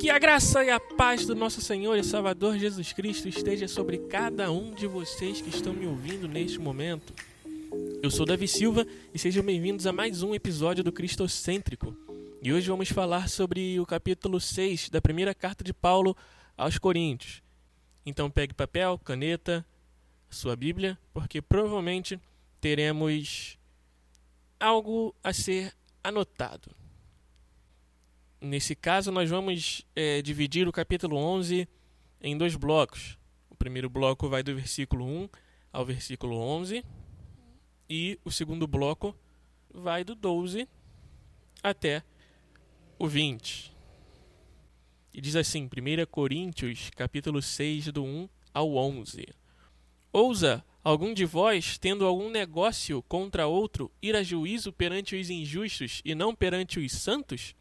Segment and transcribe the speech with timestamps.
[0.00, 3.98] Que a graça e a paz do nosso Senhor e Salvador Jesus Cristo esteja sobre
[3.98, 7.12] cada um de vocês que estão me ouvindo neste momento.
[8.02, 11.94] Eu sou Davi Silva e sejam bem-vindos a mais um episódio do Cristocêntrico.
[12.40, 16.16] E hoje vamos falar sobre o capítulo 6 da primeira carta de Paulo
[16.56, 17.42] aos Coríntios.
[18.06, 19.62] Então pegue papel, caneta,
[20.30, 22.18] sua Bíblia, porque provavelmente
[22.58, 23.58] teremos
[24.58, 26.79] algo a ser anotado.
[28.40, 31.68] Nesse caso, nós vamos é, dividir o capítulo 11
[32.22, 33.18] em dois blocos.
[33.50, 35.28] O primeiro bloco vai do versículo 1
[35.70, 36.82] ao versículo 11,
[37.88, 39.14] e o segundo bloco
[39.72, 40.66] vai do 12
[41.62, 42.02] até
[42.98, 43.76] o 20.
[45.12, 49.26] E diz assim, 1 Coríntios, capítulo 6, do 1 ao 11.
[50.10, 56.00] Ousa algum de vós, tendo algum negócio contra outro, ir a juízo perante os injustos
[56.04, 57.54] e não perante os santos?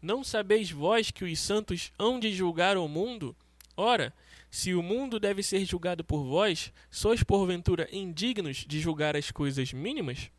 [0.00, 3.36] Não sabeis vós que os santos hão de julgar o mundo?
[3.76, 4.14] Ora,
[4.50, 9.72] se o mundo deve ser julgado por vós, sois porventura indignos de julgar as coisas
[9.72, 10.30] mínimas?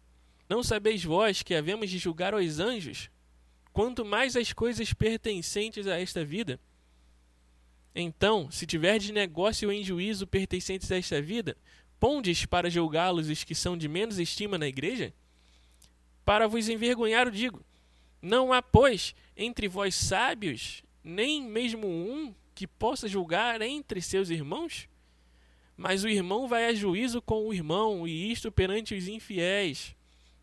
[0.49, 3.09] Não sabeis vós que havemos de julgar os anjos?
[3.71, 6.59] Quanto mais as coisas pertencentes a esta vida?
[7.95, 11.55] Então, se tiverdes negócio em juízo pertencentes a esta vida,
[11.99, 15.13] pondes para julgá-los os que são de menos estima na igreja?
[16.25, 17.63] Para vos envergonhar, o digo.
[18.21, 24.87] Não há, pois, entre vós sábios, nem mesmo um que possa julgar entre seus irmãos?
[25.75, 29.95] Mas o irmão vai a juízo com o irmão, e isto perante os infiéis.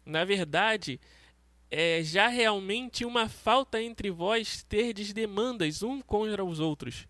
[0.05, 0.99] Na verdade,
[1.71, 7.07] é já realmente uma falta entre vós terdes demandas um contra os outros.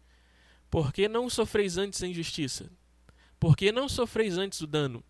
[0.71, 2.71] Por que não sofreis antes a injustiça?
[3.41, 5.03] Por que não sofreis antes o dano?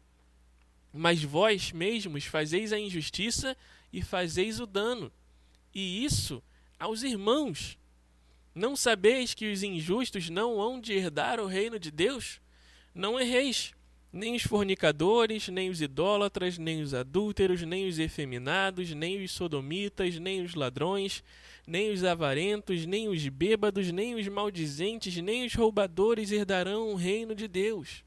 [0.93, 3.57] Mas vós mesmos fazeis a injustiça
[3.93, 5.11] e fazeis o dano.
[5.79, 6.43] E isso
[6.77, 7.79] aos irmãos.
[8.53, 12.41] Não sabeis que os injustos não hão de herdar o reino de Deus?
[12.93, 13.73] Não erreis,
[14.13, 20.19] nem os fornicadores, nem os idólatras, nem os adúlteros, nem os efeminados, nem os sodomitas,
[20.19, 21.23] nem os ladrões,
[21.65, 27.37] nem os avarentos, nem os bêbados, nem os maldizentes, nem os roubadores herdarão o reino
[27.37, 28.03] de Deus.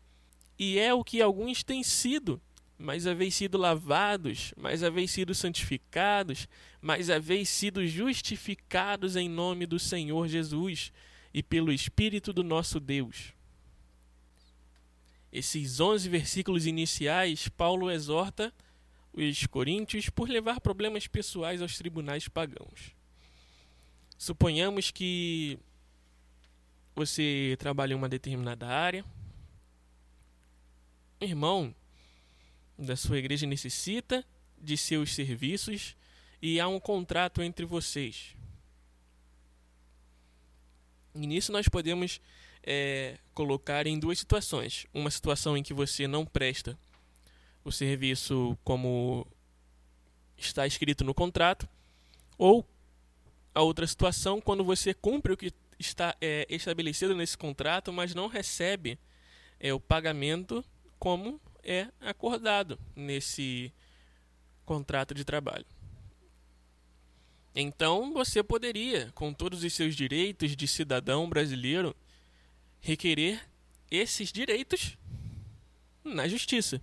[0.59, 2.41] E é o que alguns têm sido
[2.81, 6.47] mas haveis sido lavados, mas haveis sido santificados,
[6.81, 10.91] mas haveis sido justificados em nome do Senhor Jesus
[11.33, 13.33] e pelo Espírito do nosso Deus.
[15.31, 18.53] Esses onze versículos iniciais, Paulo exorta
[19.13, 22.95] os coríntios por levar problemas pessoais aos tribunais pagãos.
[24.17, 25.57] Suponhamos que
[26.95, 29.05] você trabalha em uma determinada área.
[31.19, 31.73] Irmão,
[32.77, 34.25] da sua igreja necessita
[34.59, 35.95] de seus serviços
[36.41, 38.35] e há um contrato entre vocês.
[41.13, 42.21] E nisso nós podemos
[42.63, 44.85] é, colocar em duas situações.
[44.93, 46.77] Uma situação em que você não presta
[47.63, 49.27] o serviço como
[50.37, 51.69] está escrito no contrato,
[52.37, 52.67] ou
[53.53, 58.27] a outra situação quando você cumpre o que está é, estabelecido nesse contrato, mas não
[58.27, 58.97] recebe
[59.59, 60.63] é, o pagamento
[60.97, 63.71] como é acordado nesse
[64.65, 65.65] contrato de trabalho.
[67.55, 71.95] Então, você poderia, com todos os seus direitos de cidadão brasileiro,
[72.79, 73.45] requerer
[73.89, 74.97] esses direitos
[76.03, 76.81] na justiça.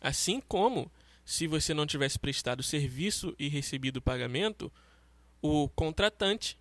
[0.00, 0.90] Assim como,
[1.24, 4.72] se você não tivesse prestado serviço e recebido pagamento,
[5.42, 6.58] o contratante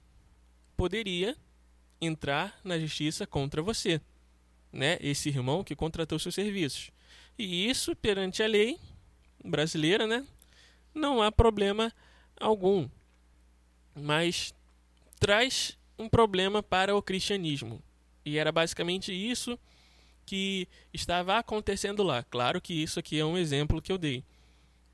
[0.75, 1.35] poderia
[2.01, 4.01] entrar na justiça contra você,
[4.71, 4.97] né?
[5.01, 6.91] Esse irmão que contratou seus serviços.
[7.39, 8.77] E isso, perante a lei
[9.43, 10.25] brasileira, né,
[10.93, 11.93] não há problema
[12.39, 12.89] algum.
[13.97, 14.53] Mas
[15.19, 17.81] traz um problema para o cristianismo.
[18.23, 19.57] E era basicamente isso
[20.25, 22.23] que estava acontecendo lá.
[22.23, 24.23] Claro que isso aqui é um exemplo que eu dei,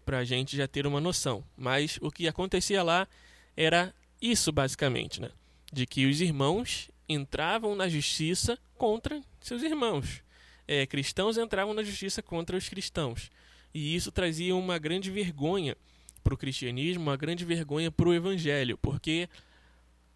[0.06, 1.44] para a gente já ter uma noção.
[1.58, 3.08] Mas o que acontecia lá
[3.57, 5.30] era isso, basicamente, né?
[5.72, 10.24] de que os irmãos entravam na justiça contra seus irmãos
[10.68, 13.30] é, cristãos entravam na justiça contra os cristãos.
[13.74, 15.75] E isso trazia uma grande vergonha
[16.24, 19.30] para o cristianismo, uma grande vergonha para o evangelho, porque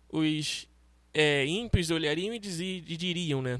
[0.10, 0.68] os
[1.14, 2.38] é, ímpios olhariam e,
[2.88, 3.60] e diriam, né?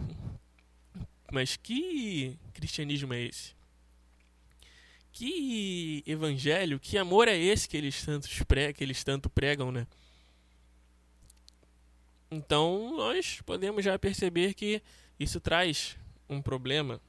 [1.32, 3.56] Mas que cristianismo é esse?
[5.12, 9.86] Que evangelho, que amor é esse que eles, tantos pre, que eles tanto pregam, né?
[12.30, 14.82] Então, nós podemos já perceber que
[15.20, 15.98] isso traz
[16.30, 17.02] um problema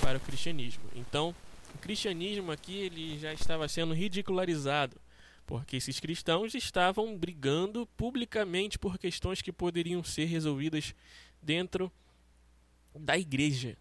[0.00, 0.84] para o cristianismo.
[0.94, 1.34] Então,
[1.78, 5.00] o cristianismo aqui ele já estava sendo ridicularizado,
[5.46, 10.92] porque esses cristãos estavam brigando publicamente por questões que poderiam ser resolvidas
[11.40, 11.90] dentro
[12.92, 13.76] da igreja.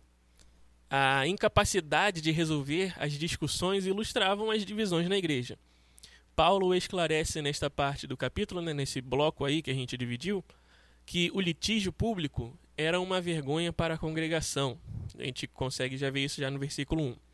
[0.88, 5.58] A incapacidade de resolver as discussões ilustravam as divisões na igreja.
[6.36, 10.46] Paulo esclarece nesta parte do capítulo, né, nesse bloco aí que a gente dividiu,
[11.04, 14.78] que o litígio público era uma vergonha para a congregação.
[15.18, 17.27] A gente consegue já ver isso já no versículo 1.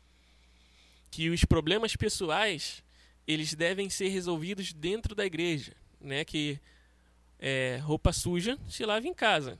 [1.14, 2.82] Que os problemas pessoais
[3.24, 6.24] eles devem ser resolvidos dentro da igreja, né?
[6.24, 6.58] Que
[7.38, 9.56] é, roupa suja se lava em casa.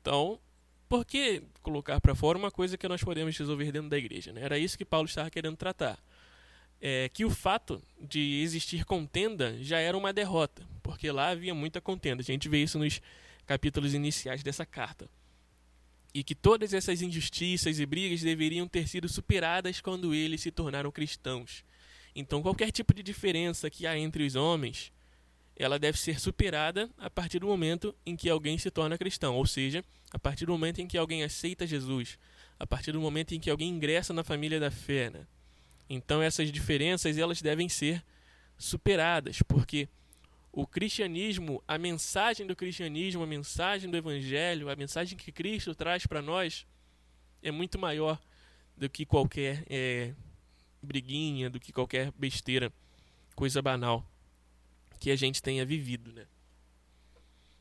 [0.00, 0.40] Então,
[0.88, 4.32] por que colocar para fora uma coisa que nós podemos resolver dentro da igreja?
[4.32, 4.40] Né?
[4.40, 6.02] Era isso que Paulo estava querendo tratar.
[6.80, 11.82] É, que o fato de existir contenda já era uma derrota, porque lá havia muita
[11.82, 12.22] contenda.
[12.22, 13.02] A gente vê isso nos
[13.44, 15.06] capítulos iniciais dessa carta.
[16.14, 20.92] E que todas essas injustiças e brigas deveriam ter sido superadas quando eles se tornaram
[20.92, 21.64] cristãos.
[22.14, 24.92] Então, qualquer tipo de diferença que há entre os homens,
[25.56, 29.44] ela deve ser superada a partir do momento em que alguém se torna cristão, ou
[29.44, 32.16] seja, a partir do momento em que alguém aceita Jesus,
[32.58, 35.10] a partir do momento em que alguém ingressa na família da fé.
[35.10, 35.26] Né?
[35.90, 38.04] Então, essas diferenças elas devem ser
[38.56, 39.88] superadas, porque
[40.56, 46.06] o cristianismo, a mensagem do cristianismo, a mensagem do evangelho, a mensagem que Cristo traz
[46.06, 46.64] para nós
[47.42, 48.20] é muito maior
[48.76, 50.14] do que qualquer é,
[50.80, 52.72] briguinha, do que qualquer besteira,
[53.34, 54.08] coisa banal
[55.00, 56.24] que a gente tenha vivido, né?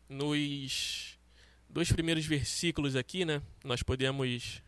[0.08, 1.18] Nos
[1.68, 4.62] dois primeiros versículos aqui, né, nós podemos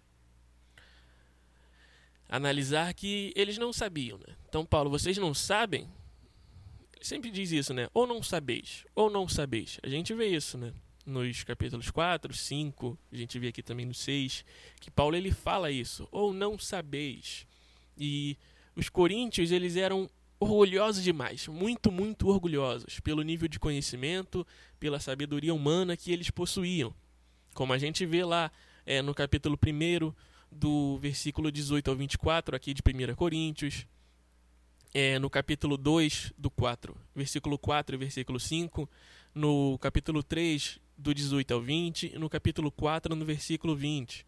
[2.28, 4.36] analisar que eles não sabiam, né?
[4.50, 5.88] Então, Paulo, vocês não sabem?
[6.95, 7.89] Ele sempre diz isso, né?
[7.94, 9.80] Ou não sabeis, ou não sabeis.
[9.83, 10.74] A gente vê isso, né?
[11.06, 14.44] Nos capítulos 4, 5, a gente vê aqui também no 6,
[14.80, 17.45] que Paulo ele fala isso, ou não sabeis.
[17.97, 18.38] E
[18.75, 20.09] os coríntios, eles eram
[20.39, 24.45] orgulhosos demais, muito, muito orgulhosos pelo nível de conhecimento,
[24.80, 26.94] pela sabedoria humana que eles possuíam.
[27.53, 28.51] Como a gente vê lá
[28.86, 30.13] é, no capítulo 1
[30.51, 33.86] do versículo 18 ao 24, aqui de 1 Coríntios,
[34.97, 38.89] é, no capítulo 2 do 4, versículo 4 e versículo 5,
[39.36, 44.25] no capítulo 3 do 18 ao 20, e no capítulo 4 no versículo 20.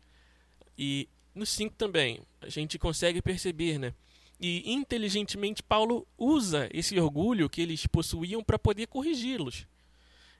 [0.78, 3.94] E no 5 também, a gente consegue perceber, né?
[4.42, 9.66] E inteligentemente Paulo usa esse orgulho que eles possuíam para poder corrigi-los.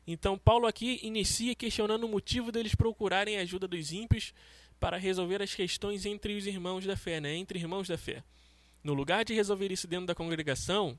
[0.06, 4.34] Então Paulo aqui inicia questionando o motivo deles procurarem a ajuda dos ímpios
[4.78, 7.34] para resolver as questões entre os irmãos da fé, né?
[7.34, 8.26] entre irmãos da fé.
[8.88, 10.98] No lugar de resolver isso dentro da congregação,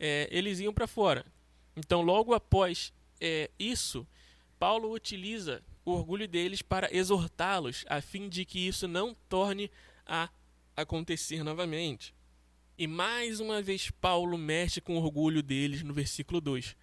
[0.00, 1.26] é, eles iam para fora.
[1.76, 2.90] Então, logo após
[3.20, 4.06] é, isso,
[4.58, 9.70] Paulo utiliza o orgulho deles para exortá-los, a fim de que isso não torne
[10.06, 10.30] a
[10.74, 12.14] acontecer novamente.
[12.78, 16.74] E mais uma vez Paulo mexe com o orgulho deles no versículo 2,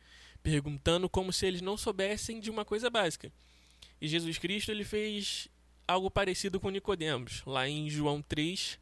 [0.43, 3.33] perguntando como se eles não soubessem de uma coisa básica.
[3.99, 5.49] E Jesus Cristo ele fez
[5.87, 8.77] algo parecido com Nicodemos, lá em João 3,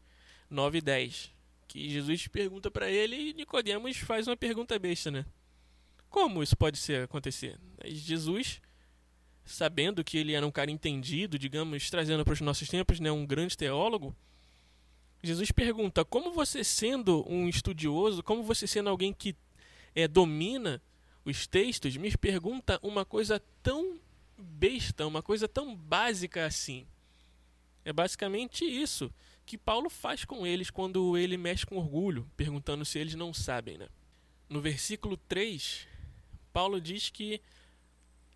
[0.50, 1.33] 9 e 10.
[1.74, 5.26] Que Jesus pergunta para ele e Nicodemos faz uma pergunta besta, né?
[6.08, 7.60] Como isso pode ser acontecer?
[7.84, 8.62] Jesus,
[9.44, 13.26] sabendo que ele era um cara entendido, digamos, trazendo para os nossos tempos, né, um
[13.26, 14.16] grande teólogo,
[15.24, 19.36] Jesus pergunta: como você, sendo um estudioso, como você, sendo alguém que
[19.96, 20.80] é, domina
[21.26, 24.00] os textos, me pergunta uma coisa tão
[24.38, 26.86] besta, uma coisa tão básica assim?
[27.84, 29.12] É basicamente isso
[29.46, 33.78] que Paulo faz com eles quando ele mexe com orgulho, perguntando se eles não sabem.
[33.78, 33.88] Né?
[34.50, 35.88] No versículo 3,
[36.52, 37.42] Paulo diz que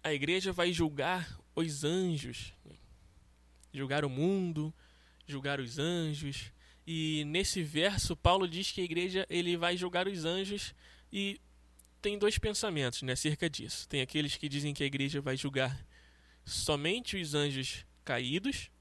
[0.04, 2.76] a igreja vai julgar os anjos, né?
[3.74, 4.74] julgar o mundo,
[5.26, 6.52] julgar os anjos.
[6.86, 10.74] E nesse verso, Paulo diz que a igreja ele vai julgar os anjos
[11.12, 11.40] e
[12.02, 13.88] tem dois pensamentos né, acerca disso.
[13.88, 15.86] Tem aqueles que dizem que a igreja vai julgar
[16.46, 18.72] somente os anjos caídos,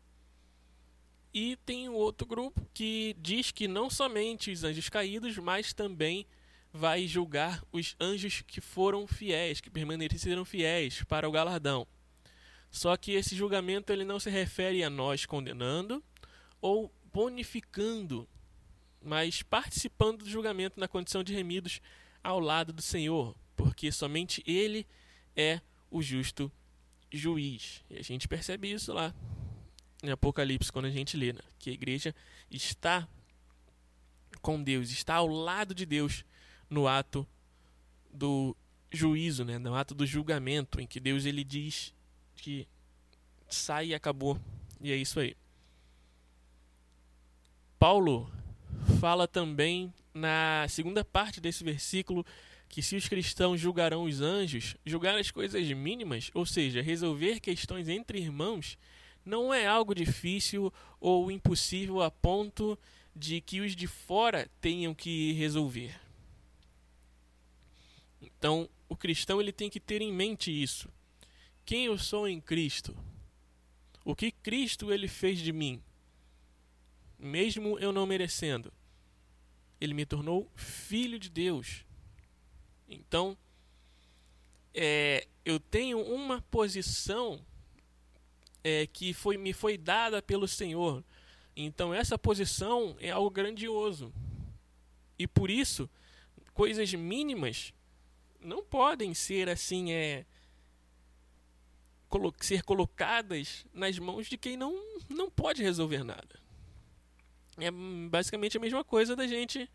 [1.38, 6.26] e tem um outro grupo que diz que não somente os anjos caídos, mas também
[6.72, 11.86] vai julgar os anjos que foram fiéis, que permaneceram fiéis para o galardão.
[12.70, 16.02] Só que esse julgamento ele não se refere a nós condenando
[16.58, 18.26] ou bonificando,
[19.04, 21.82] mas participando do julgamento na condição de remidos
[22.24, 24.86] ao lado do Senhor, porque somente Ele
[25.36, 26.50] é o justo
[27.12, 27.84] juiz.
[27.90, 29.14] E a gente percebe isso lá
[30.02, 31.40] em Apocalipse, quando a gente lê, né?
[31.58, 32.14] que a igreja
[32.50, 33.08] está
[34.40, 36.24] com Deus, está ao lado de Deus
[36.68, 37.26] no ato
[38.12, 38.56] do
[38.90, 39.58] juízo, né?
[39.58, 41.94] no ato do julgamento, em que Deus ele diz
[42.36, 42.66] que
[43.48, 44.38] sai e acabou.
[44.80, 45.36] E é isso aí.
[47.78, 48.30] Paulo
[49.00, 52.24] fala também na segunda parte desse versículo
[52.68, 57.88] que se os cristãos julgarão os anjos, julgar as coisas mínimas, ou seja, resolver questões
[57.88, 58.76] entre irmãos,
[59.26, 62.78] não é algo difícil ou impossível a ponto
[63.14, 66.00] de que os de fora tenham que resolver.
[68.22, 70.88] Então, o cristão ele tem que ter em mente isso.
[71.64, 72.96] Quem eu sou em Cristo?
[74.04, 75.82] O que Cristo ele fez de mim?
[77.18, 78.72] Mesmo eu não merecendo,
[79.80, 81.84] ele me tornou filho de Deus.
[82.88, 83.36] Então,
[84.72, 87.44] é, eu tenho uma posição
[88.66, 91.04] é, que foi, me foi dada pelo Senhor.
[91.56, 94.12] Então, essa posição é algo grandioso.
[95.16, 95.88] E por isso,
[96.52, 97.72] coisas mínimas
[98.40, 100.26] não podem ser assim, é,
[102.08, 104.74] colo ser colocadas nas mãos de quem não,
[105.08, 106.40] não pode resolver nada.
[107.58, 109.70] É basicamente a mesma coisa da gente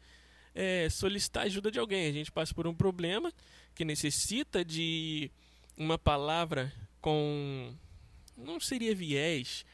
[0.54, 2.10] é, solicitar ajuda de alguém.
[2.10, 3.32] A gente passa por um problema
[3.74, 5.32] que necessita de
[5.78, 7.74] uma palavra com.
[8.44, 9.66] Não seria viés,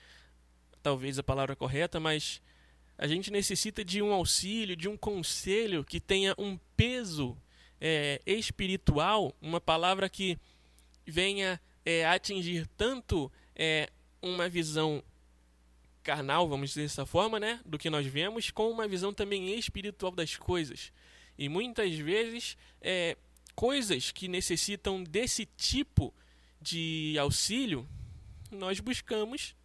[0.83, 2.41] talvez a palavra correta, mas
[2.97, 7.37] a gente necessita de um auxílio, de um conselho que tenha um peso
[7.79, 10.37] é, espiritual, uma palavra que
[11.05, 13.89] venha é, atingir tanto é,
[14.21, 15.03] uma visão
[16.03, 20.11] carnal, vamos dizer dessa forma, né, do que nós vemos, com uma visão também espiritual
[20.11, 20.91] das coisas.
[21.37, 23.15] E muitas vezes, é,
[23.55, 26.13] coisas que necessitam desse tipo
[26.61, 27.87] de auxílio,
[28.51, 29.55] nós buscamos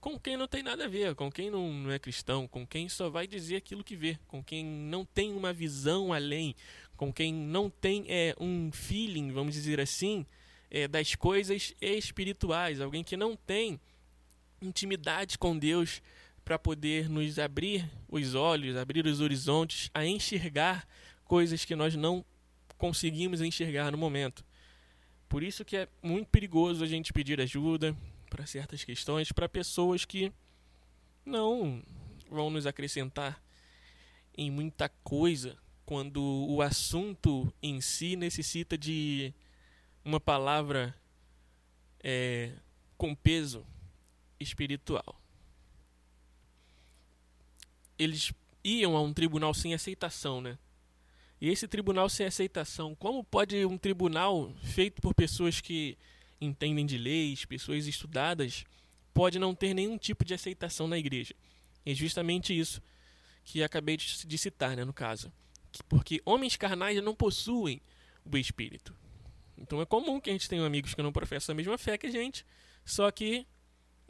[0.00, 2.88] com quem não tem nada a ver, com quem não, não é cristão, com quem
[2.88, 6.56] só vai dizer aquilo que vê, com quem não tem uma visão além,
[6.96, 10.26] com quem não tem é, um feeling, vamos dizer assim,
[10.68, 13.80] é, das coisas espirituais, alguém que não tem
[14.60, 16.02] intimidade com Deus
[16.44, 20.86] para poder nos abrir os olhos, abrir os horizontes, a enxergar
[21.24, 22.24] coisas que nós não
[22.76, 24.44] conseguimos enxergar no momento.
[25.32, 27.96] Por isso que é muito perigoso a gente pedir ajuda
[28.28, 30.30] para certas questões para pessoas que
[31.24, 31.82] não
[32.30, 33.42] vão nos acrescentar
[34.36, 39.32] em muita coisa quando o assunto em si necessita de
[40.04, 40.94] uma palavra
[42.04, 42.52] é,
[42.98, 43.66] com peso
[44.38, 45.18] espiritual.
[47.98, 50.58] Eles iam a um tribunal sem aceitação, né?
[51.42, 55.98] E esse tribunal sem aceitação, como pode um tribunal feito por pessoas que
[56.40, 58.64] entendem de leis, pessoas estudadas,
[59.12, 61.34] pode não ter nenhum tipo de aceitação na igreja?
[61.84, 62.80] É justamente isso
[63.42, 65.32] que acabei de citar, né, no caso.
[65.88, 67.82] Porque homens carnais não possuem
[68.24, 68.94] o Espírito.
[69.58, 72.06] Então é comum que a gente tenha amigos que não professam a mesma fé que
[72.06, 72.46] a gente,
[72.84, 73.48] só que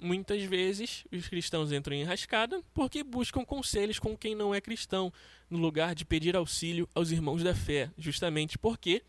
[0.02, 5.12] muitas vezes os cristãos entram em rascada porque buscam conselhos com quem não é cristão,
[5.48, 9.02] no lugar de pedir auxílio aos irmãos da fé, justamente porque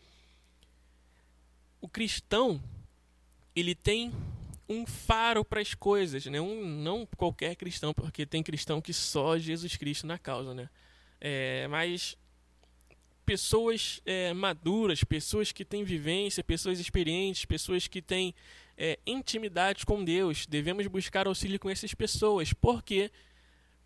[1.80, 2.62] o cristão
[3.54, 4.12] ele tem
[4.68, 6.40] um faro para as coisas, né?
[6.40, 10.68] Um, não qualquer cristão, porque tem cristão que só Jesus Cristo na causa, né?
[11.20, 12.16] É, mas
[13.24, 18.34] pessoas é, maduras, pessoas que têm vivência, pessoas experientes, pessoas que têm
[18.76, 20.46] é, intimidade com Deus.
[20.46, 23.10] Devemos buscar auxílio com essas pessoas, porque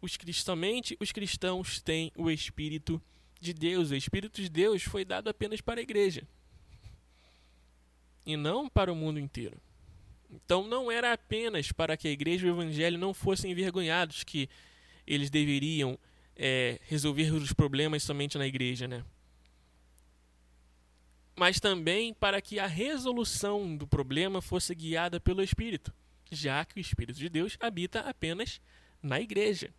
[0.00, 3.00] os, somente os cristãos têm o Espírito
[3.40, 3.90] de Deus.
[3.90, 6.22] O Espírito de Deus foi dado apenas para a igreja
[8.26, 9.56] e não para o mundo inteiro.
[10.30, 14.48] Então não era apenas para que a igreja e o evangelho não fossem envergonhados que
[15.06, 15.98] eles deveriam
[16.36, 19.02] é, resolver os problemas somente na igreja, né?
[21.38, 25.94] Mas também para que a resolução do problema fosse guiada pelo Espírito,
[26.30, 28.60] já que o Espírito de Deus habita apenas
[29.00, 29.72] na igreja.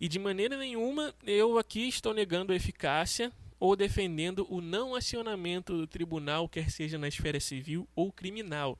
[0.00, 5.76] E de maneira nenhuma eu aqui estou negando a eficácia ou defendendo o não acionamento
[5.76, 8.76] do tribunal, quer seja na esfera civil ou criminal.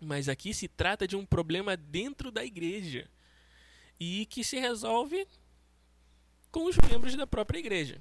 [0.00, 3.10] Mas aqui se trata de um problema dentro da igreja
[3.98, 5.26] e que se resolve
[6.52, 8.00] com os membros da própria igreja.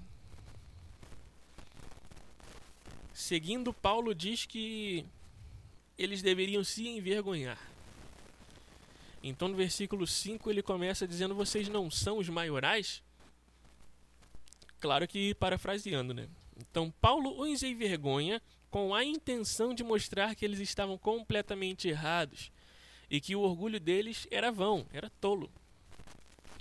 [3.14, 5.06] Seguindo, Paulo diz que
[5.98, 7.60] eles deveriam se envergonhar.
[9.22, 13.04] Então, no versículo 5, ele começa dizendo: Vocês não são os maiorais?
[14.80, 16.28] Claro que parafraseando, né?
[16.58, 22.52] Então, Paulo os envergonha com a intenção de mostrar que eles estavam completamente errados
[23.10, 25.50] e que o orgulho deles era vão, era tolo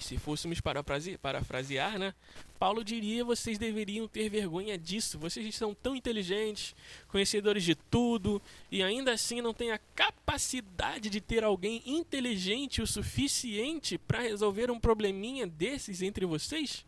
[0.03, 2.15] se fôssemos parafrasear, né,
[2.59, 5.19] Paulo diria: vocês deveriam ter vergonha disso.
[5.19, 6.75] Vocês são tão inteligentes,
[7.09, 8.41] conhecedores de tudo,
[8.71, 14.71] e ainda assim não têm a capacidade de ter alguém inteligente o suficiente para resolver
[14.71, 16.85] um probleminha desses entre vocês?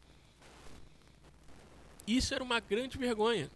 [2.06, 3.50] Isso era uma grande vergonha.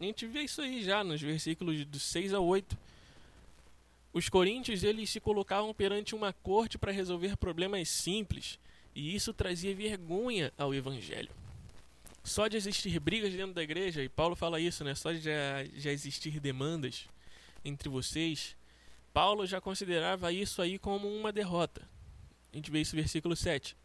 [0.00, 2.76] A gente vê isso aí já nos versículos dos 6 a 8.
[4.12, 8.58] Os coríntios eles se colocavam perante uma corte para resolver problemas simples,
[8.94, 11.30] e isso trazia vergonha ao evangelho.
[12.22, 14.94] Só de existir brigas dentro da igreja, e Paulo fala isso, né?
[14.94, 17.06] Só de já, existir demandas
[17.64, 18.54] entre vocês,
[19.12, 21.88] Paulo já considerava isso aí como uma derrota.
[22.52, 23.76] A gente vê isso no versículo 7.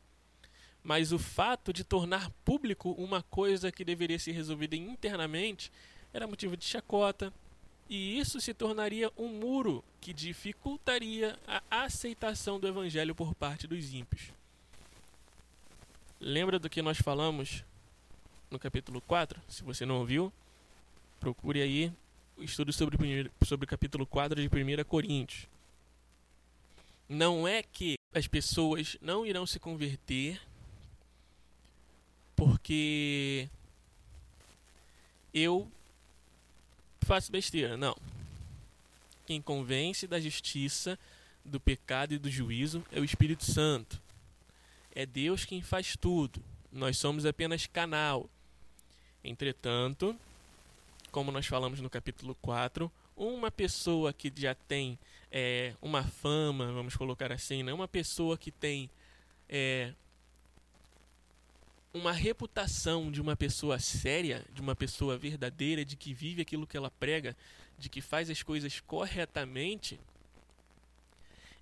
[0.84, 5.72] Mas o fato de tornar público uma coisa que deveria ser resolvida internamente
[6.14, 7.34] era motivo de chacota,
[7.90, 13.94] e isso se tornaria um muro que dificultaria a aceitação do evangelho por parte dos
[13.94, 14.34] ímpios.
[16.20, 17.64] Lembra do que nós falamos
[18.50, 19.40] no capítulo 4?
[19.48, 20.34] Se você não ouviu,
[21.20, 21.94] procure aí
[22.36, 22.98] o estudo sobre,
[23.46, 25.48] sobre o capítulo 4 de 1 Coríntios.
[27.08, 30.42] Não é que as pessoas não irão se converter
[32.36, 33.50] porque
[35.34, 35.72] eu
[37.08, 37.76] faço besteira.
[37.76, 37.96] Não.
[39.26, 41.00] Quem convence da justiça,
[41.44, 44.02] do pecado e do juízo é o Espírito Santo.
[44.94, 46.44] É Deus quem faz tudo.
[46.72, 48.30] Nós somos apenas canal.
[49.24, 50.16] Entretanto,
[51.12, 55.00] como nós falamos no capítulo 4, uma pessoa que já tem
[55.32, 57.74] é, uma fama, vamos colocar assim, né?
[57.74, 58.90] uma pessoa que tem
[59.50, 59.94] é,
[61.98, 66.78] uma reputação de uma pessoa séria, de uma pessoa verdadeira, de que vive aquilo que
[66.78, 67.36] ela prega,
[67.78, 70.00] de que faz as coisas corretamente,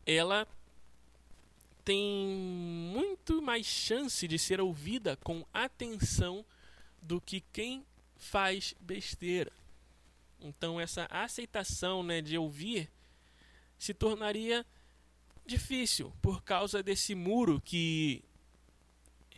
[0.05, 0.47] ela
[1.83, 2.27] tem
[2.91, 6.45] muito mais chance de ser ouvida com atenção
[7.01, 7.85] do que quem
[8.17, 9.51] faz besteira.
[10.39, 12.89] Então essa aceitação, né, de ouvir
[13.77, 14.65] se tornaria
[15.45, 18.23] difícil por causa desse muro que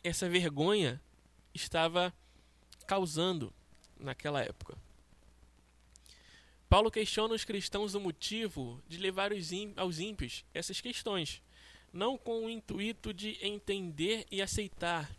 [0.04, 1.01] essa vergonha
[1.54, 2.13] estava
[2.86, 3.54] causando
[4.00, 4.77] naquela época.
[6.70, 9.31] Paulo questiona os cristãos o motivo de levar
[9.77, 11.42] aos ímpios essas questões,
[11.94, 15.10] não com o intuito de entender e aceitar,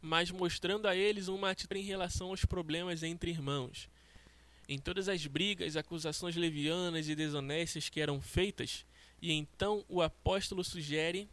[0.00, 3.88] mas mostrando a eles uma atitude em relação aos problemas entre irmãos.
[4.66, 8.86] Em todas as brigas, acusações levianas e desonestas que eram feitas,
[9.20, 11.28] e então o apóstolo sugere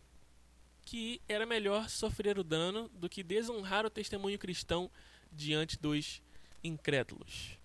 [0.85, 4.89] que era melhor sofrer o dano do que desonrar o testemunho cristão
[5.31, 6.21] diante dos
[6.63, 7.57] incrédulos.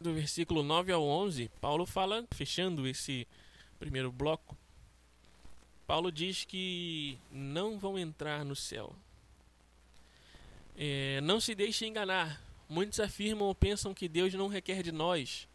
[0.00, 3.26] Do versículo 9 ao 11, Paulo fala, fechando esse
[3.78, 4.56] primeiro bloco,
[5.86, 8.94] Paulo diz que não vão entrar no céu.
[10.76, 12.42] É, não se deixe enganar.
[12.68, 15.46] Muitos afirmam ou pensam que Deus não requer de nós,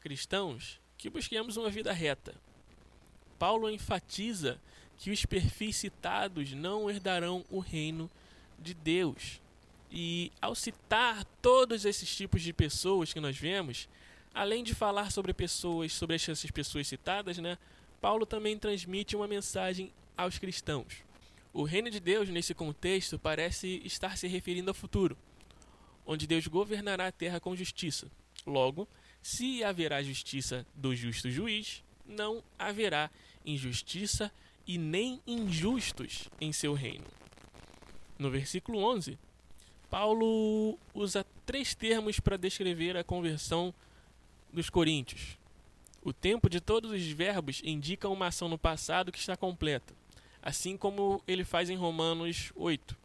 [0.00, 2.34] cristãos, que busquemos uma vida reta.
[3.38, 4.60] Paulo enfatiza
[4.98, 8.10] que os perfis citados não herdarão o reino
[8.58, 9.40] de Deus.
[9.90, 13.88] E ao citar todos esses tipos de pessoas que nós vemos,
[14.34, 17.58] além de falar sobre pessoas, sobre essas pessoas citadas, né,
[18.00, 21.04] Paulo também transmite uma mensagem aos cristãos.
[21.52, 25.16] O reino de Deus, nesse contexto, parece estar se referindo ao futuro,
[26.06, 28.10] onde Deus governará a terra com justiça.
[28.46, 28.88] Logo,
[29.22, 33.10] se haverá justiça do justo juiz, não haverá
[33.44, 34.32] injustiça
[34.66, 37.04] e nem injustos em seu reino.
[38.18, 39.18] No versículo 11,
[39.90, 43.74] Paulo usa três termos para descrever a conversão
[44.52, 45.36] dos coríntios.
[46.02, 49.94] O tempo de todos os verbos indica uma ação no passado que está completa,
[50.42, 52.96] assim como ele faz em Romanos 8.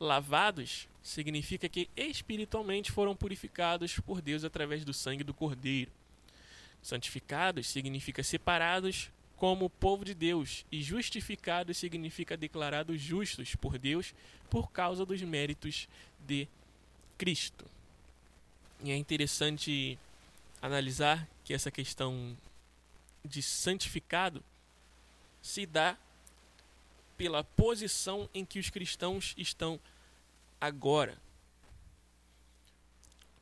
[0.00, 5.90] Lavados significa que espiritualmente foram purificados por Deus através do sangue do Cordeiro.
[6.82, 14.12] Santificados significa separados como povo de Deus, e justificado significa declarados justos por Deus
[14.50, 15.88] por causa dos méritos
[16.26, 16.48] de
[17.16, 17.64] Cristo.
[18.82, 19.96] E é interessante
[20.60, 22.36] analisar que essa questão
[23.24, 24.42] de santificado
[25.40, 25.96] se dá
[27.16, 29.78] pela posição em que os cristãos estão
[30.60, 31.16] agora.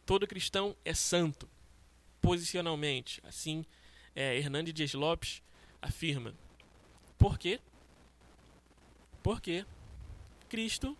[0.04, 1.48] Todo cristão é santo,
[2.20, 3.22] posicionalmente.
[3.24, 3.64] Assim,
[4.14, 5.42] é, Hernandes Dias Lopes
[5.80, 6.34] afirma.
[7.18, 7.60] Por quê?
[9.22, 9.64] Porque
[10.48, 10.96] Cristo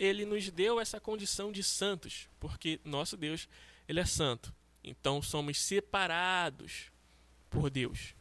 [0.00, 3.46] ele nos deu essa condição de santos, porque nosso Deus,
[3.86, 4.52] ele é santo.
[4.82, 6.90] Então somos separados
[7.50, 8.14] por Deus.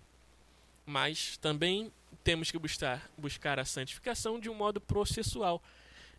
[0.85, 1.89] Mas também
[2.21, 5.63] temos que buscar, buscar a santificação de um modo processual,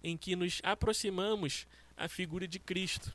[0.03, 3.15] em que nos aproximamos à figura de Cristo,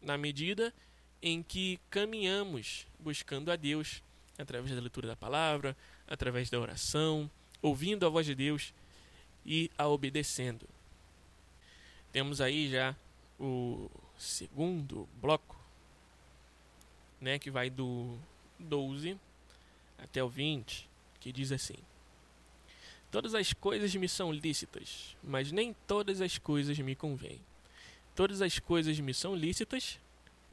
[0.00, 0.72] na medida
[1.20, 4.02] em que caminhamos buscando a Deus
[4.38, 8.74] através da leitura da palavra, através da oração, ouvindo a voz de Deus
[9.44, 10.68] e a obedecendo.
[12.12, 12.94] Temos aí já
[13.38, 15.58] o segundo bloco,
[17.20, 18.18] né, que vai do
[18.58, 19.18] 12
[19.98, 20.88] até o 20,
[21.20, 21.76] que diz assim:
[23.10, 27.40] Todas as coisas me são lícitas, mas nem todas as coisas me convêm.
[28.14, 29.98] Todas as coisas me são lícitas,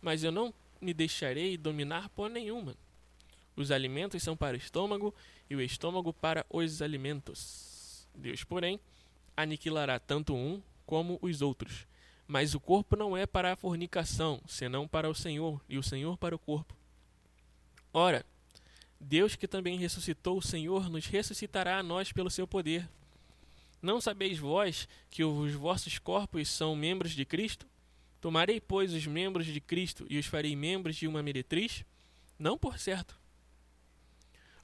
[0.02, 2.76] mas eu não me deixarei dominar por nenhuma.
[3.56, 5.14] Os alimentos são para o estômago
[5.50, 8.08] e o estômago para os alimentos.
[8.16, 8.80] Deus, porém,
[9.36, 11.88] aniquilará tanto um como os outros.
[12.28, 16.18] Mas o corpo não é para a fornicação, senão para o Senhor, e o Senhor
[16.18, 16.76] para o corpo.
[17.92, 18.24] Ora,
[19.00, 22.88] Deus que também ressuscitou o Senhor nos ressuscitará a nós pelo seu poder.
[23.82, 27.66] Não sabeis vós que os vossos corpos são membros de Cristo?
[28.20, 31.86] Tomarei, pois, os membros de Cristo e os farei membros de uma meretriz?
[32.38, 33.19] Não por certo.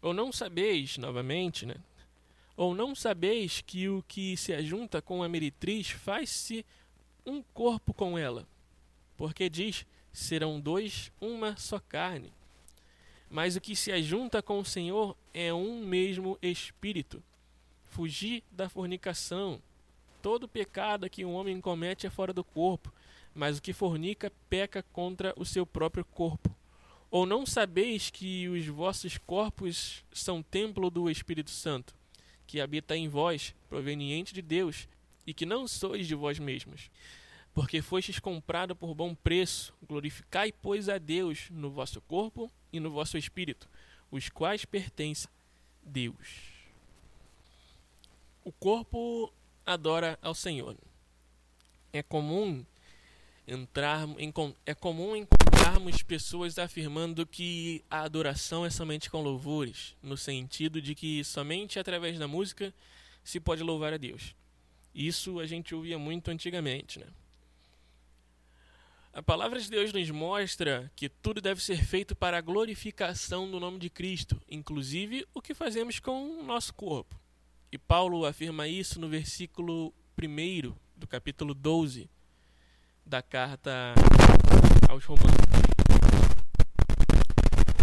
[0.06, 1.78] Ou não sabeis, novamente, né?
[2.56, 6.64] Ou não sabeis que o que se ajunta com a meretriz faz-se
[7.26, 8.48] um corpo com ela?
[9.18, 12.32] Porque diz: serão dois uma só carne.
[13.32, 17.24] Mas o que se ajunta com o Senhor é um mesmo espírito.
[17.90, 19.60] Fugir da fornicação.
[20.22, 22.94] Todo pecado que um homem comete é fora do corpo,
[23.34, 26.56] mas o que fornica peca contra o seu próprio corpo.
[27.10, 31.96] Ou não sabeis que os vossos corpos são templo do Espírito Santo,
[32.46, 34.88] que habita em vós, proveniente de Deus,
[35.26, 36.90] e que não sois de vós mesmos?
[37.54, 39.74] Porque fostes comprado por bom preço.
[39.88, 43.70] Glorificai, pois, a Deus no vosso corpo e no vosso espírito,
[44.12, 46.56] os quais pertencem a Deus.
[48.44, 49.34] O corpo
[49.66, 50.76] adora ao Senhor.
[51.94, 52.66] É comum
[53.48, 54.34] entrar em,
[54.66, 55.16] é comum
[55.66, 61.80] encontrarmos pessoas afirmando que a adoração é somente com louvores, no sentido de que somente
[61.80, 62.72] através da música
[63.24, 64.36] se pode louvar a Deus.
[64.94, 67.08] Isso a gente ouvia muito antigamente, né?
[69.12, 73.60] A palavra de Deus nos mostra que tudo deve ser feito para a glorificação do
[73.60, 77.20] nome de Cristo, inclusive o que fazemos com o nosso corpo.
[77.72, 82.08] E Paulo afirma isso no versículo 1 do capítulo 12
[83.04, 83.96] da carta
[84.90, 85.36] aos Romanos.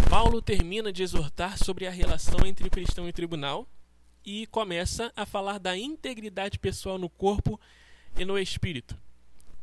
[0.09, 3.67] Paulo termina de exortar sobre a relação entre cristão e tribunal
[4.25, 7.59] e começa a falar da integridade pessoal no corpo
[8.17, 8.97] e no espírito.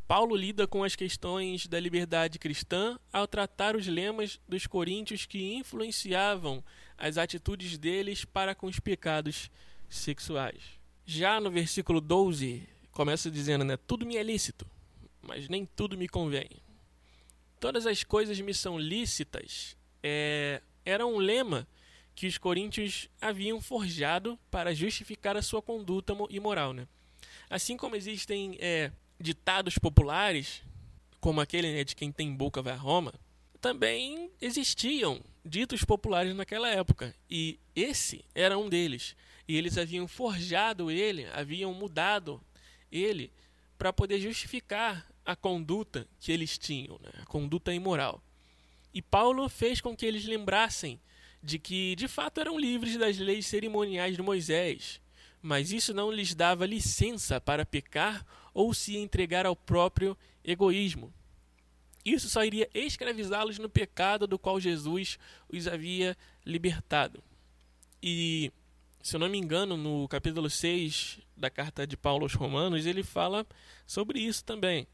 [0.09, 5.55] Paulo lida com as questões da liberdade cristã ao tratar os lemas dos coríntios que
[5.55, 6.65] influenciavam
[6.99, 9.51] as atitudes deles para com os pecados
[9.89, 10.63] sexuais.
[11.07, 14.67] Já no versículo 12, começa dizendo, né, tudo me é lícito,
[15.23, 16.49] mas nem tudo me convém.
[17.61, 19.77] Todas as coisas me são lícitas.
[20.03, 21.69] É, era um lema
[22.15, 26.89] que os coríntios haviam forjado para justificar a sua conduta imoral, né?
[27.49, 30.63] Assim como existem é, ditados populares,
[31.21, 33.13] como aquele né, de quem tem boca vai a Roma,
[33.61, 37.15] também existiam ditos populares naquela época.
[37.29, 39.15] E esse era um deles.
[39.47, 42.41] E eles haviam forjado ele, haviam mudado
[42.91, 43.31] ele
[43.77, 47.11] para poder justificar a conduta que eles tinham, né?
[47.23, 48.23] a conduta imoral.
[48.93, 51.01] E Paulo fez com que eles lembrassem
[51.43, 55.01] de que de fato eram livres das leis cerimoniais de Moisés,
[55.41, 61.13] mas isso não lhes dava licença para pecar ou se entregar ao próprio egoísmo.
[62.05, 67.23] Isso só iria escravizá-los no pecado do qual Jesus os havia libertado.
[68.03, 68.51] E,
[69.03, 73.03] se eu não me engano, no capítulo 6 da carta de Paulo aos Romanos, ele
[73.03, 73.47] fala
[73.87, 74.87] sobre isso também.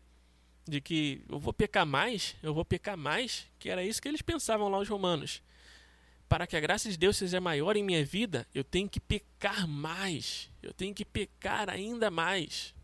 [0.66, 4.22] De que eu vou pecar mais, eu vou pecar mais, que era isso que eles
[4.22, 5.42] pensavam lá os romanos
[6.28, 9.66] para que a graça de Deus seja maior em minha vida, eu tenho que pecar
[9.66, 10.50] mais.
[10.62, 12.74] Eu tenho que pecar ainda mais.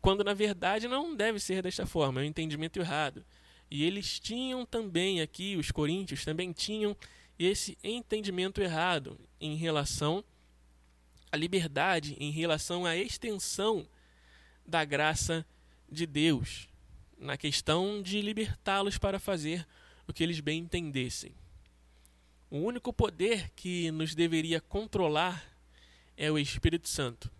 [0.00, 3.24] Quando na verdade não deve ser desta forma, é um entendimento errado.
[3.70, 6.94] E eles tinham também aqui, os coríntios também tinham
[7.38, 10.22] esse entendimento errado em relação
[11.32, 13.86] à liberdade, em relação à extensão
[14.66, 15.44] da graça
[15.94, 16.68] de Deus,
[17.16, 19.66] na questão de libertá-los para fazer
[20.06, 21.34] o que eles bem entendessem.
[22.50, 25.44] O único poder que nos deveria controlar
[26.16, 27.30] é o Espírito Santo.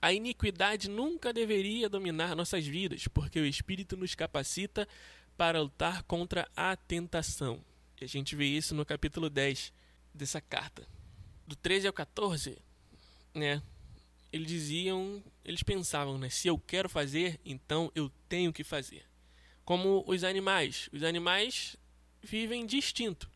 [0.00, 4.88] A iniquidade nunca deveria dominar nossas vidas, porque o Espírito nos capacita
[5.36, 7.62] para lutar contra a tentação.
[8.00, 9.72] E a gente vê isso no capítulo 10
[10.14, 10.86] dessa carta.
[11.46, 12.58] Do 13 ao 14,
[13.34, 13.62] né?
[14.32, 16.28] Eles diziam, eles pensavam, né?
[16.28, 19.04] Se eu quero fazer, então eu tenho que fazer.
[19.64, 20.88] Como os animais.
[20.92, 21.76] Os animais
[22.22, 23.30] vivem distinto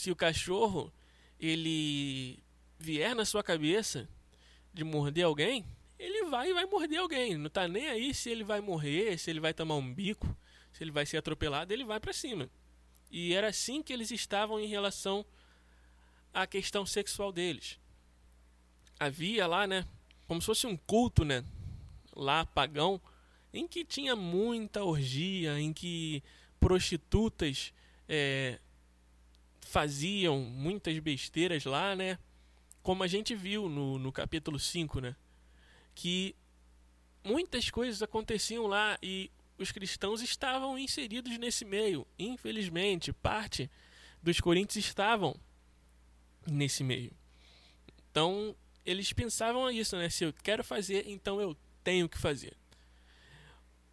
[0.00, 0.90] se o cachorro
[1.38, 2.42] ele
[2.78, 4.08] vier na sua cabeça
[4.72, 5.62] de morder alguém,
[5.98, 7.36] ele vai e vai morder alguém.
[7.36, 10.34] Não tá nem aí se ele vai morrer, se ele vai tomar um bico,
[10.72, 12.48] se ele vai ser atropelado, ele vai para cima.
[13.10, 15.22] E era assim que eles estavam em relação
[16.32, 17.78] à questão sexual deles.
[18.98, 19.86] Havia lá, né,
[20.30, 21.44] como se fosse um culto, né,
[22.14, 23.00] lá pagão,
[23.52, 26.22] em que tinha muita orgia, em que
[26.60, 27.74] prostitutas
[28.08, 28.60] é,
[29.60, 32.16] faziam muitas besteiras lá, né?
[32.80, 35.16] Como a gente viu no, no capítulo 5, né?
[35.96, 36.36] Que
[37.24, 42.06] muitas coisas aconteciam lá e os cristãos estavam inseridos nesse meio.
[42.16, 43.68] Infelizmente, parte
[44.22, 45.34] dos coríntios estavam
[46.46, 47.10] nesse meio.
[48.08, 50.08] Então, eles pensavam isso, né?
[50.08, 52.54] Se eu quero fazer, então eu tenho que fazer.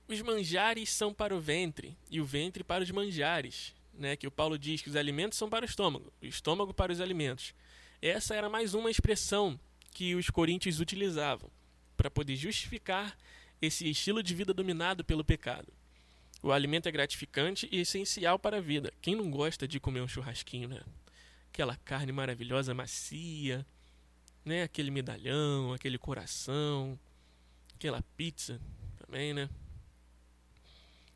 [0.07, 4.15] Os manjares são para o ventre e o ventre para os manjares, né?
[4.15, 7.01] Que o Paulo diz que os alimentos são para o estômago, o estômago para os
[7.01, 7.53] alimentos.
[8.01, 9.59] Essa era mais uma expressão
[9.91, 11.49] que os coríntios utilizavam
[11.97, 13.17] para poder justificar
[13.61, 15.73] esse estilo de vida dominado pelo pecado.
[16.41, 18.93] O alimento é gratificante e essencial para a vida.
[19.01, 20.81] Quem não gosta de comer um churrasquinho, né?
[21.51, 23.65] Aquela carne maravilhosa, macia,
[24.47, 24.63] né?
[24.63, 26.97] Aquele medalhão, aquele coração,
[27.75, 28.59] aquela pizza
[28.97, 29.49] também, né?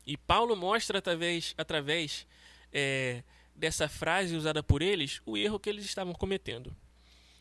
[0.06, 2.26] E Paulo mostra através, através
[2.72, 3.22] é,
[3.54, 6.74] dessa frase usada por eles o erro que eles estavam cometendo.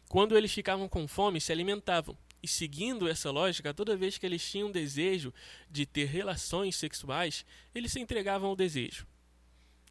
[0.07, 2.17] Quando eles ficavam com fome, se alimentavam.
[2.43, 5.33] E seguindo essa lógica, toda vez que eles tinham desejo
[5.69, 9.05] de ter relações sexuais, eles se entregavam ao desejo.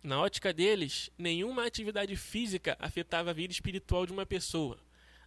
[0.02, 4.78] Na ótica deles, nenhuma atividade física afetava a vida espiritual de uma pessoa,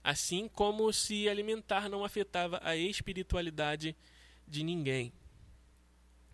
[0.03, 3.95] assim como se alimentar não afetava a espiritualidade
[4.47, 5.13] de ninguém.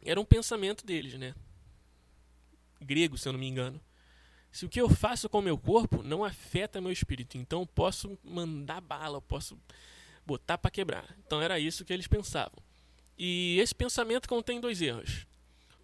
[0.02, 1.36] Era um pensamento deles, né?
[2.82, 3.80] Grego, se eu não me engano.
[4.52, 8.18] Se o que eu faço com o meu corpo não afeta meu espírito, então posso
[8.24, 9.60] mandar bala, posso
[10.26, 11.16] botar para quebrar.
[11.26, 12.58] Então era isso que eles pensavam.
[13.18, 15.28] E esse pensamento contém dois erros.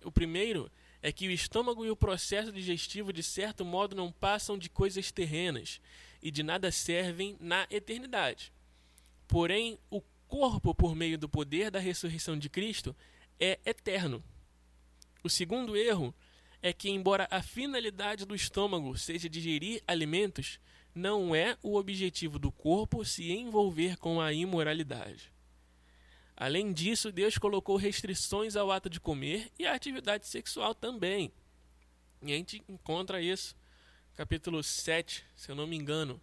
[0.04, 0.72] O primeiro
[1.02, 5.12] é que o estômago e o processo digestivo, de certo modo, não passam de coisas
[5.12, 5.80] terrenas
[6.26, 8.52] e de nada servem na eternidade.
[9.28, 12.96] Porém, o corpo, por meio do poder da ressurreição de Cristo,
[13.40, 14.24] é eterno.
[15.24, 16.16] O segundo erro
[16.64, 20.60] é que, embora a finalidade do estômago seja digerir alimentos,
[20.96, 25.32] não é o objetivo do corpo se envolver com a imoralidade.
[26.36, 31.32] Além disso, Deus colocou restrições ao ato de comer e à atividade sexual também.
[32.24, 33.56] E a gente encontra isso,
[34.16, 36.22] capítulo 7, se eu não me engano,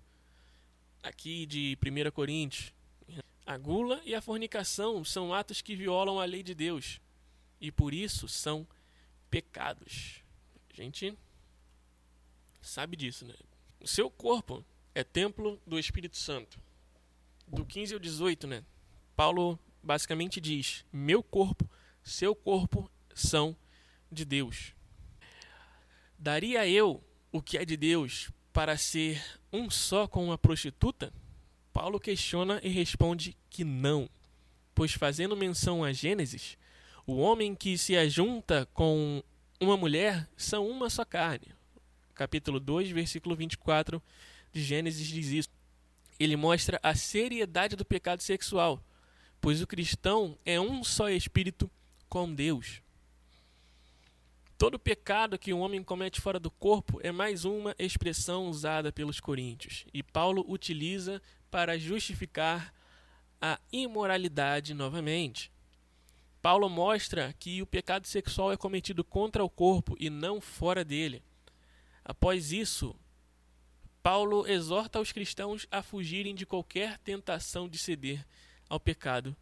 [1.03, 2.73] aqui de 1 Coríntios.
[3.45, 7.01] A gula e a fornicação são atos que violam a lei de Deus
[7.61, 8.67] e por isso são
[9.29, 10.23] pecados.
[10.73, 11.17] A gente
[12.63, 13.35] sabe disso, né?
[13.81, 16.59] O seu corpo é templo do Espírito Santo.
[17.47, 18.65] Do 15 ao 18, né?
[19.15, 21.69] Paulo basicamente diz: Meu corpo,
[22.03, 23.55] seu corpo são
[24.11, 24.73] de Deus.
[26.17, 31.13] Daria eu o que é de Deus para ser um só com uma prostituta?
[31.73, 34.09] Paulo questiona e responde que não,
[34.75, 36.59] pois fazendo menção a Gênesis,
[37.07, 39.25] o homem que se ajunta com
[39.59, 41.49] uma mulher são uma só carne.
[42.15, 44.03] Capítulo 2, versículo 24
[44.53, 45.49] de Gênesis diz isso.
[46.21, 48.85] Ele mostra a seriedade do pecado sexual,
[49.41, 51.71] pois o cristão é um só espírito
[52.09, 52.83] com Deus.
[54.63, 59.19] Todo pecado que um homem comete fora do corpo é mais uma expressão usada pelos
[59.19, 61.21] coríntios, e Paulo utiliza
[61.51, 62.73] para justificar
[63.41, 65.51] a imoralidade novamente.
[66.41, 71.25] Paulo mostra que o pecado sexual é cometido contra o corpo e não fora dele.
[72.05, 72.95] Após isso,
[74.01, 78.25] Paulo exorta os cristãos a fugirem de qualquer tentação de ceder
[78.69, 79.37] ao pecado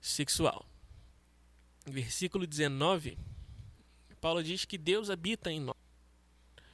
[0.00, 0.66] sexual.
[1.84, 3.18] Versículo 19,
[4.18, 5.76] Paulo diz que Deus habita em nós.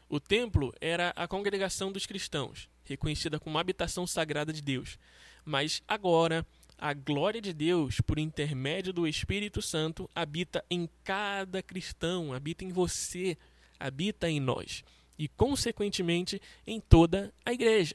[0.09, 4.99] O templo era a congregação dos cristãos reconhecida como habitação sagrada de Deus.
[5.45, 6.47] Mas agora,
[6.79, 12.71] a glória de Deus, por intermédio do Espírito Santo, habita em cada cristão, habita em
[12.71, 13.37] você,
[13.79, 14.85] habita em nós
[15.19, 17.95] e, consequentemente, em toda a igreja.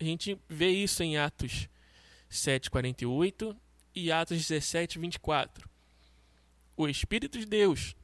[0.00, 1.68] A gente vê isso em Atos
[2.30, 3.56] 7:48
[3.94, 5.68] e Atos 17:24.
[6.76, 7.96] O Espírito de Deus,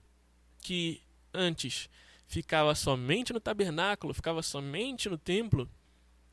[0.64, 1.90] que antes
[2.27, 5.68] ficava somente no tabernáculo, ficava somente no templo,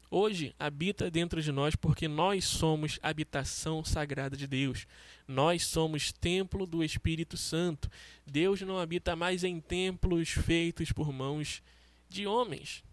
[0.09, 4.87] hoje habita dentro de nós porque nós somos habitação sagrada de Deus.
[5.27, 7.91] Nós somos templo do Espírito Santo.
[8.25, 11.61] Deus não habita mais em templos feitos por mãos
[12.09, 12.83] de homens.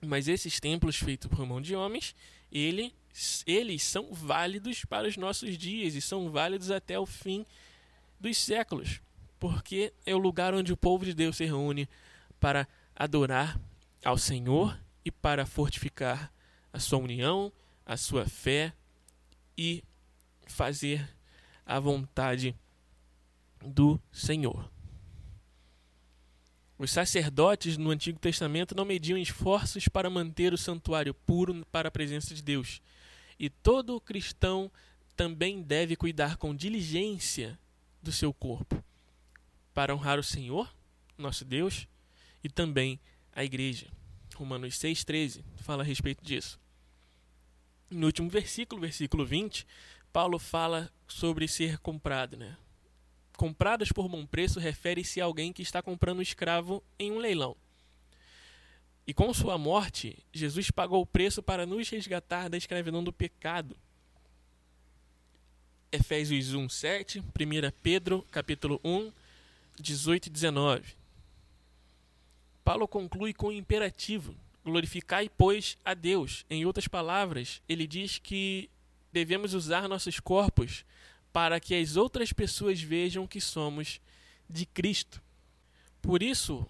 [0.00, 2.14] Mas esses templos feitos por mão de homens,
[2.50, 2.92] ele
[3.46, 7.46] eles são válidos para os nossos dias e são válidos até o fim
[8.18, 9.00] dos séculos,
[9.38, 11.88] porque é o lugar onde o povo de Deus se reúne
[12.40, 13.58] para adorar
[14.04, 16.32] ao Senhor e para fortificar
[16.72, 17.52] a sua união,
[17.84, 18.72] a sua fé
[19.56, 19.82] e
[20.46, 21.08] fazer
[21.64, 22.54] a vontade
[23.64, 24.70] do Senhor.
[26.76, 31.92] Os sacerdotes no Antigo Testamento não mediam esforços para manter o santuário puro para a
[31.92, 32.82] presença de Deus.
[33.38, 34.70] E todo cristão
[35.16, 37.58] também deve cuidar com diligência
[38.02, 38.82] do seu corpo
[39.74, 40.72] para honrar o Senhor,
[41.18, 41.86] nosso Deus,
[42.42, 42.98] e também
[43.34, 43.88] a igreja.
[44.36, 46.58] Romanos 6,13 fala a respeito disso.
[47.90, 49.66] No último versículo, versículo 20,
[50.12, 52.36] Paulo fala sobre ser comprado.
[52.36, 52.56] Né?
[53.36, 57.56] Compradas por bom preço refere-se a alguém que está comprando um escravo em um leilão.
[59.06, 63.76] E com sua morte, Jesus pagou o preço para nos resgatar da escravidão do pecado.
[65.92, 67.24] Efésios 1, 7, 1
[67.82, 69.12] Pedro, capítulo 1,
[69.80, 70.96] 18 e 19.
[72.64, 74.34] Paulo conclui com o imperativo:
[74.64, 76.44] glorificai, pois, a Deus.
[76.48, 78.70] Em outras palavras, ele diz que
[79.12, 80.84] devemos usar nossos corpos
[81.32, 84.00] para que as outras pessoas vejam que somos
[84.48, 85.22] de Cristo.
[86.00, 86.66] Por isso,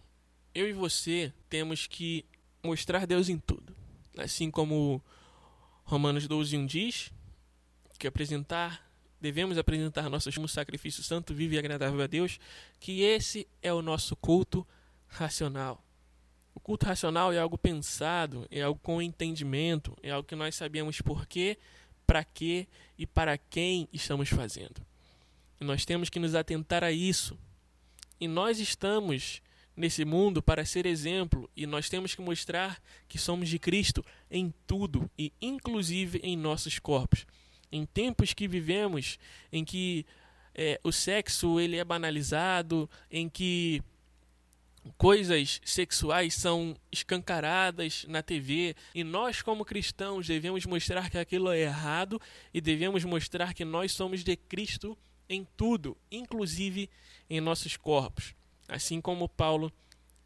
[0.55, 2.25] eu e você temos que
[2.63, 3.75] mostrar Deus em tudo.
[4.17, 5.03] Assim como
[5.85, 7.13] Romanos 12, 1 diz,
[7.99, 8.87] que apresentar,
[9.25, 12.39] devemos apresentar nosso sacrifício santo, vivo e agradável a Deus,
[12.79, 14.67] que esse é o nosso culto
[15.09, 15.83] racional.
[16.55, 21.01] O culto racional é algo pensado, é algo com entendimento, é algo que nós sabemos
[21.01, 21.57] por quê,
[22.07, 24.85] para quê e para quem estamos fazendo.
[25.59, 27.39] E nós temos que nos atentar a isso.
[28.21, 29.41] E nós estamos
[29.75, 34.53] nesse mundo para ser exemplo e nós temos que mostrar que somos de Cristo em
[34.67, 37.25] tudo e inclusive em nossos corpos.
[37.75, 39.19] Em tempos que vivemos,
[39.51, 40.07] em que
[40.55, 43.83] é, o sexo ele é banalizado, em que
[44.97, 51.63] coisas sexuais são escancaradas na TV e nós como cristãos devemos mostrar que aquilo é
[51.63, 52.21] errado
[52.53, 54.97] e devemos mostrar que nós somos de Cristo
[55.29, 56.89] em tudo, inclusive
[57.29, 58.37] em nossos corpos.
[58.69, 59.73] Assim como Paulo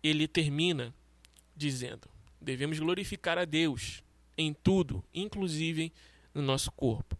[0.02, 0.94] ele termina
[1.56, 4.02] dizendo: devemos glorificar a Deus
[4.36, 5.90] em tudo, inclusive
[6.34, 7.16] no nosso corpo.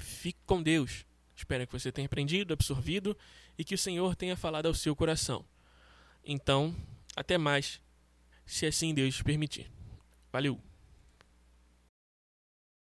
[0.00, 1.04] Fique com Deus.
[1.36, 3.16] Espero que você tenha aprendido, absorvido
[3.56, 5.44] e que o Senhor tenha falado ao seu coração.
[6.24, 6.74] Então,
[7.16, 7.80] até mais,
[8.44, 9.70] se assim Deus permitir.
[10.32, 10.69] Valeu!